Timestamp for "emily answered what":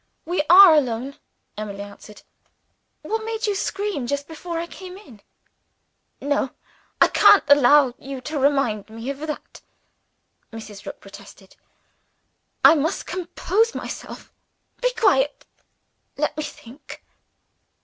1.55-3.23